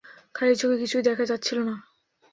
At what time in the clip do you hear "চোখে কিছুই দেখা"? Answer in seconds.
0.55-1.23